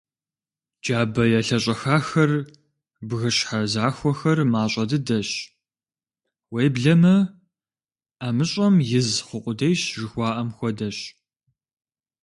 Джабэ 0.83 1.23
елъэщӏэхахэр, 1.39 2.31
бгыщхьэ 3.07 3.59
захуэхэр 3.71 4.39
мащӏэ 4.51 4.83
дыдэщ, 4.89 5.29
уеблэмэ 6.53 7.15
«ӏэмыщӏэм 8.19 8.75
из 8.97 9.09
хъу 9.25 9.41
къудейщ» 9.43 9.81
жыхуаӏэм 9.97 10.49
хуэдэщ. 10.57 10.97